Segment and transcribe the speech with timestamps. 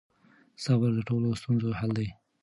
[0.63, 2.09] صبر د ټولو ستونزو حل دی.